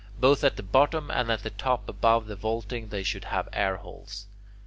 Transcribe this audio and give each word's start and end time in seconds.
Both 0.19 0.43
at 0.43 0.55
the 0.55 0.63
bottom 0.63 1.11
and 1.11 1.29
at 1.31 1.43
the 1.43 1.51
top 1.51 1.87
above 1.87 2.25
the 2.25 2.35
vaulting 2.35 2.87
they 2.87 3.03
should 3.03 3.25
have 3.25 3.47
airholes. 3.53 4.25